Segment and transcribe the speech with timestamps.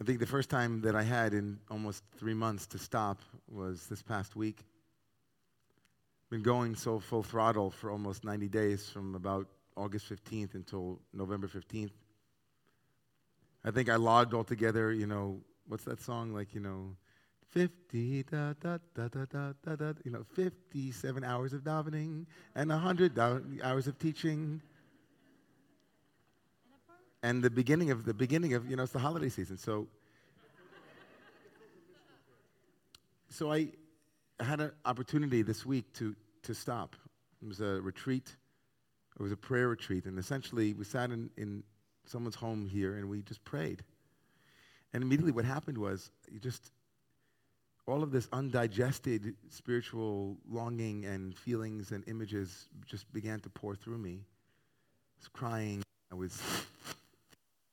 [0.00, 3.86] I think the first time that I had in almost three months to stop was
[3.88, 4.64] this past week.
[6.30, 11.48] Been going so full throttle for almost 90 days from about August 15th until November
[11.48, 11.90] 15th.
[13.64, 16.32] I think I logged altogether, you know, what's that song?
[16.32, 16.94] Like, you know,
[17.50, 22.70] 50, da, da, da, da, da, da, da, you know, 57 hours of davening and
[22.70, 24.62] 100 hours of teaching.
[27.22, 29.58] And the beginning of the beginning of, you know, it's the holiday season.
[29.58, 29.88] So,
[33.30, 33.68] so I
[34.40, 36.14] had an opportunity this week to,
[36.44, 36.94] to stop.
[37.42, 38.34] It was a retreat.
[39.18, 40.06] It was a prayer retreat.
[40.06, 41.62] And essentially, we sat in, in
[42.06, 43.82] someone's home here and we just prayed.
[44.92, 46.70] And immediately what happened was you just
[47.86, 53.98] all of this undigested spiritual longing and feelings and images just began to pour through
[53.98, 54.20] me.
[54.20, 55.82] I was crying.
[56.12, 56.40] I was.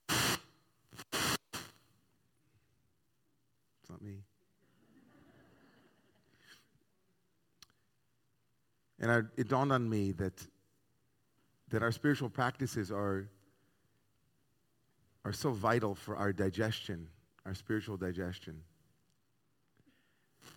[0.09, 0.39] It's
[3.89, 4.23] not me.
[9.05, 10.33] And I, it dawned on me that,
[11.69, 13.29] that our spiritual practices are,
[15.23, 17.07] are so vital for our digestion,
[17.45, 18.61] our spiritual digestion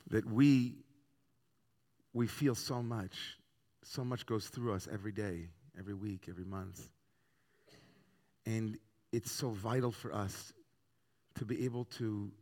[0.09, 0.77] that we,
[2.15, 3.37] we feel so much.
[3.85, 6.89] So much goes through us every day, every week, every month.
[8.47, 8.79] And
[9.13, 10.55] it's so vital for us
[11.35, 12.33] to be able to,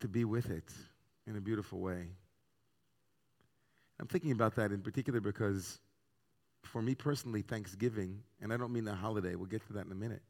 [0.00, 0.72] to be with it
[1.26, 2.12] in a beautiful way.
[3.98, 5.80] I'm thinking about that in particular because
[6.62, 9.92] for me personally, Thanksgiving, and I don't mean the holiday, we'll get to that in
[9.92, 10.22] a minute.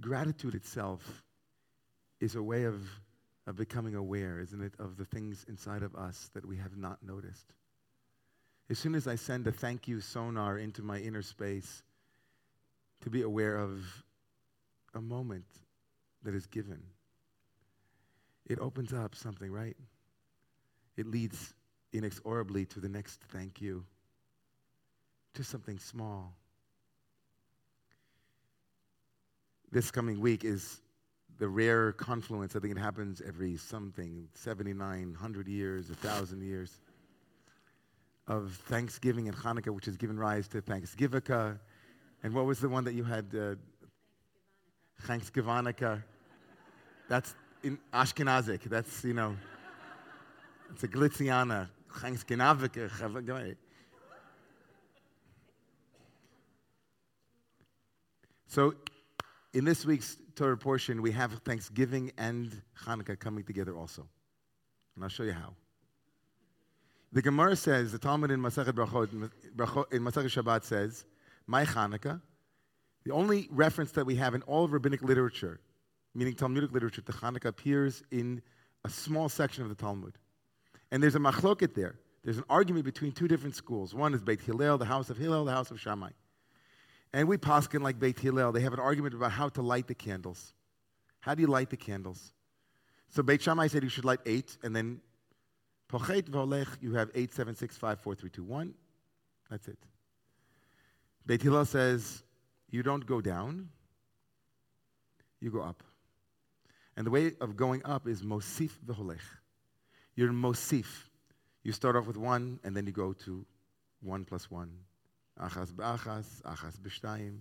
[0.00, 1.22] Gratitude itself
[2.20, 2.80] is a way of,
[3.46, 6.98] of becoming aware, isn't it, of the things inside of us that we have not
[7.02, 7.52] noticed.
[8.70, 11.82] As soon as I send a thank you sonar into my inner space
[13.02, 13.82] to be aware of
[14.94, 15.44] a moment
[16.22, 16.82] that is given,
[18.46, 19.76] it opens up something, right?
[21.02, 21.52] It leads
[21.92, 23.84] inexorably to the next thank you.
[25.34, 26.32] to something small.
[29.72, 30.80] This coming week is
[31.38, 32.54] the rare confluence.
[32.54, 36.80] I think it happens every something, 7,900 years, 1,000 years,
[38.28, 41.58] of Thanksgiving and Hanukkah, which has given rise to Thanksgivika.
[42.22, 43.26] And what was the one that you had?
[43.34, 43.56] Uh,
[45.08, 46.00] Thanksgivanica.
[47.08, 47.34] That's
[47.64, 48.62] in Ashkenazic.
[48.62, 49.34] That's, you know,
[50.72, 51.68] it's a Glitziana.
[51.92, 53.56] Thanksgivavika.
[58.46, 58.74] So
[59.52, 64.06] in this week's Torah portion, we have Thanksgiving and Hanukkah coming together also.
[64.94, 65.54] And I'll show you how.
[67.12, 69.12] The Gemara says, the Talmud in Masachet Brachot,
[69.92, 71.04] in Masachet Shabbat says,
[71.46, 72.20] Mai Hanukkah,
[73.04, 75.60] the only reference that we have in all of rabbinic literature,
[76.14, 78.40] meaning Talmudic literature, to Hanukkah appears in
[78.84, 80.14] a small section of the Talmud.
[80.92, 81.96] And there's a machloket there.
[82.22, 83.94] There's an argument between two different schools.
[83.94, 86.10] One is Beit Hillel, the house of Hillel, the house of Shammai.
[87.14, 88.52] And we poskin like Beit Hillel.
[88.52, 90.52] They have an argument about how to light the candles.
[91.20, 92.34] How do you light the candles?
[93.08, 95.00] So Beit Shammai said you should light eight, and then
[95.88, 98.74] Pochet V'holech, you have eight, seven, six, five, four, three, two, one.
[99.50, 99.78] That's it.
[101.26, 102.22] Beit Hillel says
[102.70, 103.70] you don't go down,
[105.40, 105.82] you go up.
[106.96, 109.20] And the way of going up is Mosif V'holech.
[110.14, 110.86] You're Mosif.
[111.62, 113.46] You start off with one, and then you go to
[114.02, 114.70] one plus one,
[115.40, 117.38] Achas b'achas, achas b'shtayim.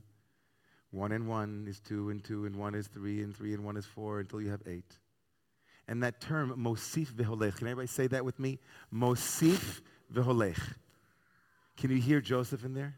[0.92, 3.78] One and one is two, and two and one is three, and three and one
[3.78, 4.98] is four, until you have eight.
[5.88, 8.60] And that term, mosif v'holech, can everybody say that with me?
[8.94, 9.82] Mosif
[10.14, 10.60] v'holech.
[11.78, 12.96] Can you hear Joseph in there?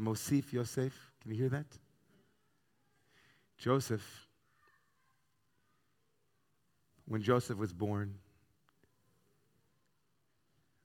[0.00, 0.92] Mosif Yosef.
[1.22, 1.66] Can you hear that?
[3.58, 4.28] Joseph,
[7.06, 8.14] when Joseph was born,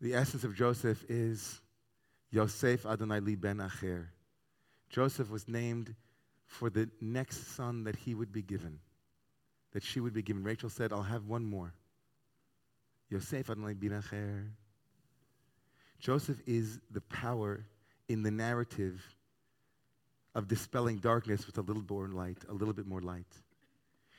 [0.01, 1.61] the essence of Joseph is
[2.31, 4.07] Yosef Adonai Li Ben Acher.
[4.89, 5.95] Joseph was named
[6.45, 8.79] for the next son that he would be given,
[9.73, 10.43] that she would be given.
[10.43, 11.73] Rachel said, I'll have one more.
[13.09, 14.49] Yosef Adonai Ben Acher.
[15.99, 17.65] Joseph is the power
[18.07, 19.01] in the narrative
[20.35, 23.25] of dispelling darkness with a little more light, a little bit more light.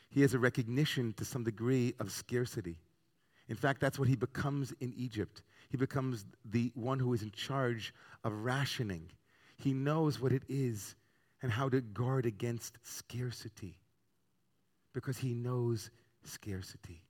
[0.08, 2.78] He has a recognition to some degree of scarcity.
[3.48, 5.42] In fact, that's what he becomes in Egypt.
[5.68, 7.92] He becomes the one who is in charge
[8.24, 9.10] of rationing.
[9.56, 10.94] He knows what it is
[11.42, 13.78] and how to guard against scarcity
[14.92, 15.90] because he knows
[16.24, 17.02] scarcity.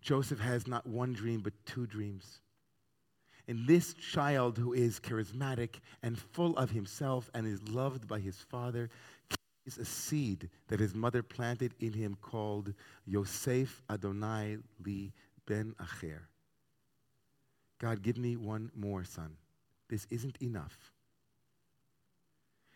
[0.00, 2.40] Joseph has not one dream, but two dreams.
[3.48, 8.36] And this child who is charismatic and full of himself and is loved by his
[8.36, 8.90] father
[9.30, 12.74] carries a seed that his mother planted in him called
[13.06, 15.12] Yosef Adonai Li
[15.46, 16.20] Ben Acher.
[17.78, 19.36] God, give me one more son.
[19.88, 20.92] This isn't enough.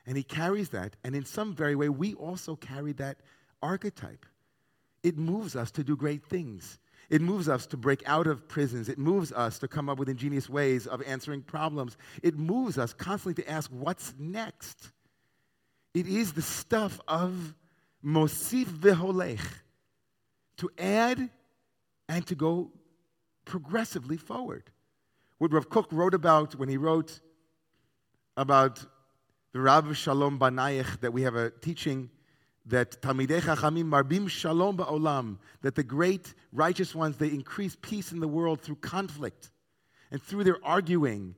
[0.07, 3.19] And he carries that, and in some very way, we also carry that
[3.63, 4.27] archetype.
[5.03, 6.79] It moves us to do great things.
[7.11, 8.89] It moves us to break out of prisons.
[8.89, 11.97] It moves us to come up with ingenious ways of answering problems.
[12.23, 14.93] It moves us constantly to ask, what's next?
[15.95, 17.55] It is the stuff of
[18.05, 19.41] Mosif Veholech,
[20.57, 21.31] to add
[22.09, 22.73] and to go
[23.45, 24.71] progressively forward.
[25.43, 27.19] What Rav Kook wrote about when he wrote
[28.37, 28.79] about
[29.53, 32.11] the Rav Shalom Banayich, that we have a teaching
[32.67, 38.21] that Talmidei Chachamim Marbim Shalom Ba'olam, that the great righteous ones, they increase peace in
[38.21, 39.51] the world through conflict.
[40.13, 41.35] And through their arguing,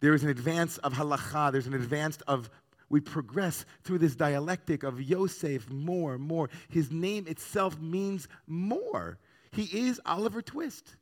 [0.00, 2.50] there is an advance of halacha, there's an advance of,
[2.90, 6.50] we progress through this dialectic of Yosef, more, more.
[6.68, 9.18] His name itself means more.
[9.50, 10.96] He is Oliver Twist.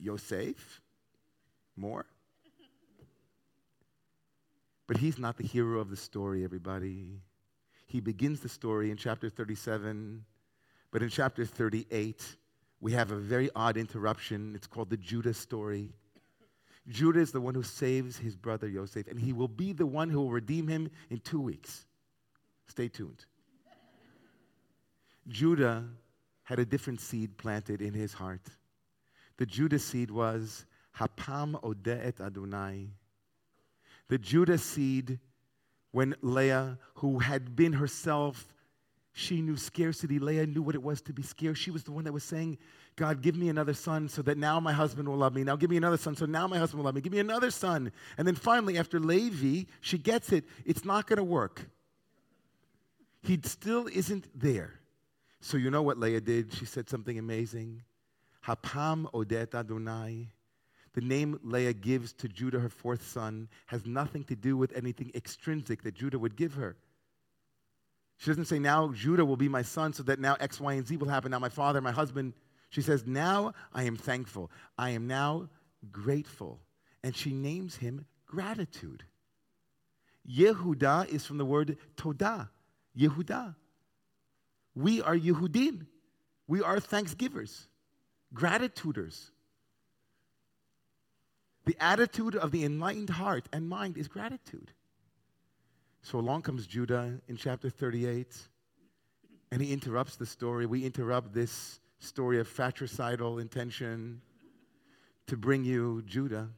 [0.00, 0.80] Yosef,
[1.76, 2.06] more.
[4.86, 7.20] But he's not the hero of the story, everybody.
[7.86, 10.24] He begins the story in chapter 37,
[10.90, 12.36] but in chapter 38,
[12.80, 14.54] we have a very odd interruption.
[14.54, 15.92] It's called the Judah story.
[16.88, 20.08] Judah is the one who saves his brother Yosef, and he will be the one
[20.08, 21.84] who will redeem him in two weeks.
[22.66, 23.24] Stay tuned.
[25.28, 25.84] Judah
[26.42, 28.42] had a different seed planted in his heart.
[29.40, 30.66] The Judah seed was
[30.96, 32.90] Hapam Odeet Adonai
[34.10, 35.20] the Judah seed,
[35.92, 38.52] when Leah, who had been herself,
[39.12, 40.18] she knew scarcity.
[40.18, 41.58] Leah knew what it was to be scarce.
[41.58, 42.58] She was the one that was saying,
[42.96, 45.44] God, give me another son so that now my husband will love me.
[45.44, 47.00] Now give me another son so now my husband will love me.
[47.00, 47.92] Give me another son.
[48.18, 50.44] And then finally, after Levi, she gets it.
[50.64, 51.70] It's not going to work.
[53.22, 54.80] He still isn't there.
[55.40, 56.52] So you know what Leah did?
[56.52, 57.82] She said something amazing.
[58.46, 60.28] Hapam odet Adonai.
[60.94, 65.12] The name Leah gives to Judah, her fourth son, has nothing to do with anything
[65.14, 66.76] extrinsic that Judah would give her.
[68.16, 70.86] She doesn't say, Now Judah will be my son, so that now X, Y, and
[70.86, 71.30] Z will happen.
[71.30, 72.34] Now my father, my husband.
[72.70, 74.50] She says, Now I am thankful.
[74.76, 75.48] I am now
[75.90, 76.60] grateful.
[77.02, 79.04] And she names him gratitude.
[80.28, 82.48] Yehuda is from the word todah,
[82.98, 83.54] Yehuda.
[84.74, 85.86] We are Yehudim.
[86.46, 87.68] We are thanksgivers,
[88.34, 89.30] gratituders.
[91.66, 94.72] The attitude of the enlightened heart and mind is gratitude.
[96.02, 98.36] So along comes Judah in chapter 38,
[99.52, 100.66] and he interrupts the story.
[100.66, 104.22] We interrupt this story of fratricidal intention
[105.26, 106.48] to bring you Judah,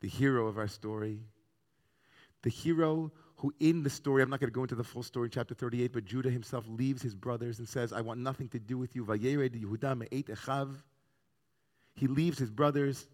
[0.00, 1.20] the hero of our story.
[2.42, 5.26] The hero who, in the story, I'm not going to go into the full story
[5.26, 8.58] in chapter 38, but Judah himself leaves his brothers and says, I want nothing to
[8.58, 9.04] do with you.
[11.94, 13.06] He leaves his brothers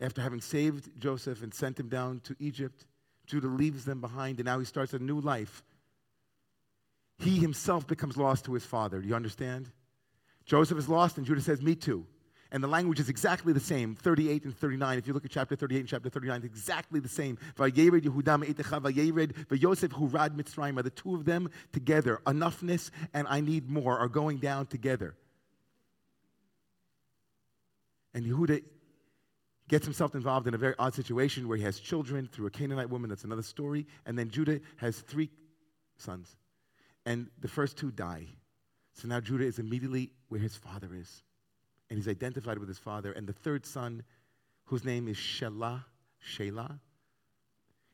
[0.00, 2.86] after having saved Joseph and sent him down to Egypt,
[3.26, 5.62] Judah leaves them behind and now he starts a new life.
[7.18, 9.00] He himself becomes lost to his father.
[9.00, 9.70] Do you understand?
[10.44, 12.06] Joseph is lost and Judah says, Me too.
[12.54, 14.98] And the language is exactly the same, 38 and 39.
[14.98, 17.36] If you look at chapter 38 and chapter 39, it's exactly the same.
[17.56, 20.80] Vayered Yehuda Me'etecha, Vayered Vayosef Hurad Mitzrayim.
[20.80, 25.16] The two of them together, enoughness and I need more, are going down together.
[28.14, 28.62] And Yehuda
[29.66, 32.88] gets himself involved in a very odd situation where he has children through a Canaanite
[32.88, 33.10] woman.
[33.10, 33.84] That's another story.
[34.06, 35.28] And then Judah has three
[35.96, 36.36] sons.
[37.04, 38.26] And the first two die.
[38.92, 41.24] So now Judah is immediately where his father is.
[41.94, 43.12] And he's identified with his father.
[43.12, 44.02] And the third son,
[44.64, 45.84] whose name is Shelah,
[46.28, 46.80] Shelah,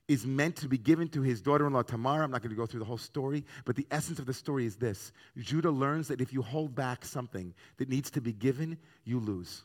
[0.08, 2.22] is meant to be given to his daughter in law Tamar.
[2.22, 4.64] I'm not going to go through the whole story, but the essence of the story
[4.64, 8.78] is this Judah learns that if you hold back something that needs to be given,
[9.04, 9.64] you lose.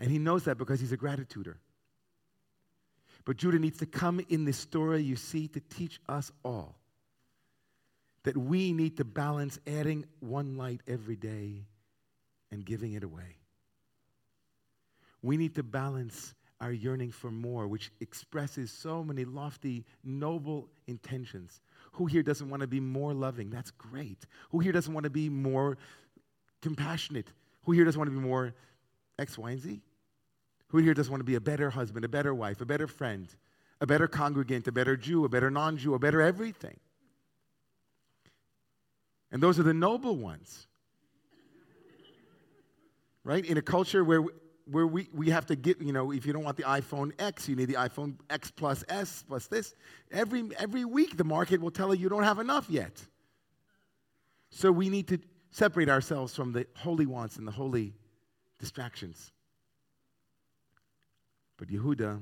[0.00, 1.58] And he knows that because he's a gratituder.
[3.24, 6.74] But Judah needs to come in this story, you see, to teach us all
[8.24, 11.66] that we need to balance adding one light every day
[12.52, 13.38] and giving it away.
[15.22, 21.60] We need to balance our yearning for more, which expresses so many lofty, noble intentions.
[21.92, 23.50] Who here doesn't want to be more loving?
[23.50, 24.26] That's great.
[24.50, 25.76] Who here doesn't want to be more
[26.60, 27.32] compassionate?
[27.64, 28.54] Who here doesn't want to be more
[29.18, 29.80] X, Y, and Z?
[30.68, 33.28] Who here doesn't want to be a better husband, a better wife, a better friend,
[33.80, 36.78] a better congregant, a better Jew, a better non Jew, a better everything?
[39.32, 40.68] And those are the noble ones.
[43.24, 43.44] Right?
[43.44, 44.22] In a culture where
[44.66, 47.48] where we, we have to get, you know, if you don't want the iPhone X,
[47.48, 49.74] you need the iPhone X plus S plus this.
[50.10, 53.02] Every, every week, the market will tell you you don't have enough yet.
[54.50, 55.18] So we need to
[55.50, 57.94] separate ourselves from the holy wants and the holy
[58.60, 59.32] distractions.
[61.56, 62.20] But Yehuda,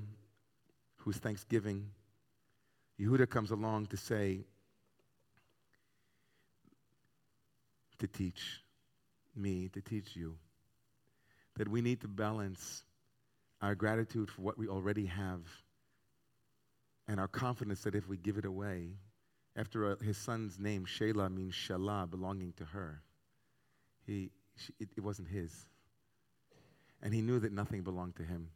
[0.96, 1.90] whose Thanksgiving,
[2.98, 4.40] Yehuda comes along to say,
[7.98, 8.62] to teach
[9.36, 10.36] me, to teach you,
[11.60, 12.84] that we need to balance
[13.60, 15.42] our gratitude for what we already have
[17.06, 18.88] and our confidence that if we give it away,
[19.54, 23.02] after uh, his son's name, Shelah, means Shelah, belonging to her.
[24.06, 25.54] He, she, it, it wasn't his.
[27.02, 28.48] And he knew that nothing belonged to him.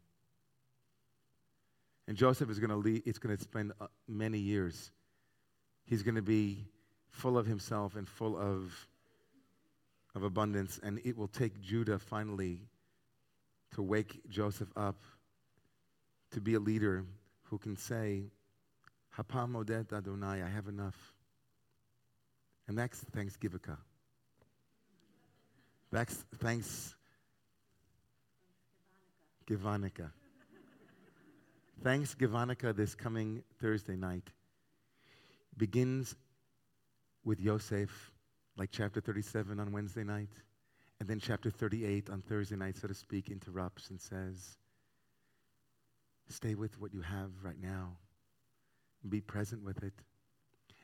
[2.08, 4.92] And Joseph is going to lead, it's going to spend uh, many years.
[5.84, 6.64] He's going to be
[7.10, 8.72] full of himself and full of,
[10.14, 10.80] of abundance.
[10.82, 12.62] And it will take Judah finally
[13.74, 14.96] to wake Joseph up
[16.30, 17.04] to be a leader
[17.44, 18.24] who can say,
[19.16, 21.14] Hapam Odet Adonai, I have enough.
[22.66, 23.60] And that's Thanksgiving.
[25.92, 26.96] That's thanks
[29.46, 30.10] Givanica.
[31.82, 34.30] Thanks Givanica this coming Thursday night
[35.56, 36.16] begins
[37.24, 38.12] with Yosef,
[38.56, 40.30] like chapter 37 on Wednesday night.
[41.00, 44.56] And then chapter 38 on Thursday night, so to speak, interrupts and says,
[46.28, 47.96] Stay with what you have right now.
[49.08, 49.92] Be present with it.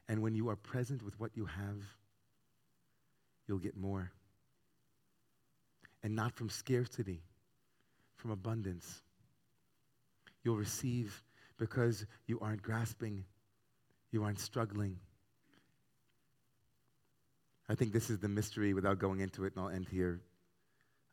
[0.08, 1.82] And when you are present with what you have,
[3.46, 4.10] you'll get more.
[6.02, 7.22] And not from scarcity,
[8.16, 9.02] from abundance.
[10.42, 11.22] You'll receive
[11.58, 13.24] because you aren't grasping,
[14.10, 14.98] you aren't struggling.
[17.70, 20.20] I think this is the mystery, without going into it, and I'll end here,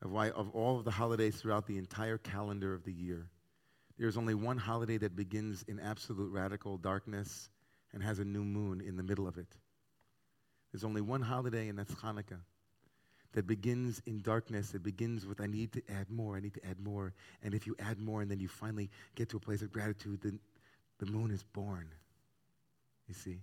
[0.01, 3.27] of why, of all of the holidays throughout the entire calendar of the year,
[3.99, 7.49] there's only one holiday that begins in absolute radical darkness
[7.93, 9.47] and has a new moon in the middle of it.
[10.71, 12.39] There's only one holiday, and that's Hanukkah,
[13.33, 14.73] that begins in darkness.
[14.73, 17.13] It begins with, I need to add more, I need to add more.
[17.43, 20.21] And if you add more and then you finally get to a place of gratitude,
[20.23, 20.39] then
[20.97, 21.87] the moon is born.
[23.07, 23.41] You see?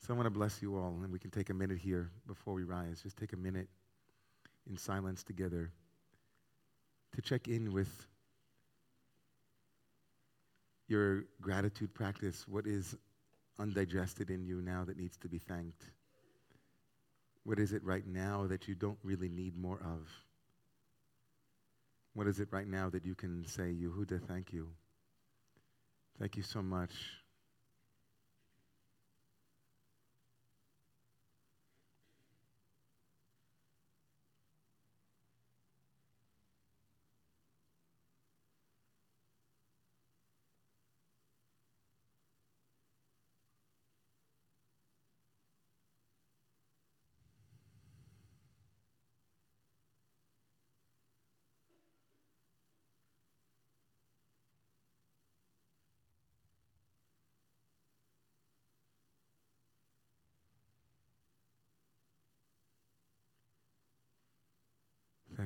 [0.00, 2.54] So I want to bless you all, and we can take a minute here before
[2.54, 3.00] we rise.
[3.02, 3.68] Just take a minute
[4.68, 5.70] in silence together
[7.14, 8.06] to check in with
[10.88, 12.48] your gratitude practice.
[12.48, 12.96] What is
[13.58, 15.84] undigested in you now that needs to be thanked?
[17.44, 20.08] What is it right now that you don't really need more of?
[22.14, 24.68] What is it right now that you can say, Yehuda, thank you?
[26.18, 27.19] Thank you so much.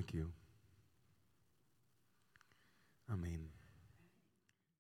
[0.05, 0.33] Thank you.
[3.11, 3.54] Amen.